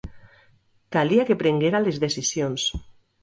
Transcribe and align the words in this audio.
Calia 0.95 1.27
que 1.27 1.37
prenguera 1.43 1.83
les 1.83 2.01
decisions. 2.05 2.65